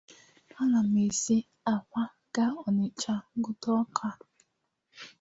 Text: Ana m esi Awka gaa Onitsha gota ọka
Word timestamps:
Ana 0.61 0.79
m 0.91 0.93
esi 1.05 1.37
Awka 1.71 2.03
gaa 2.35 2.51
Onitsha 2.65 3.13
gota 3.43 3.69
ọka 3.81 4.07